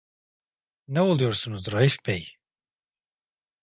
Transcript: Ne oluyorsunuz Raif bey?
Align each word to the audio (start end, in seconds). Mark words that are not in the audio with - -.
Ne 0.87 1.01
oluyorsunuz 1.01 1.71
Raif 1.73 1.97
bey? 2.07 2.33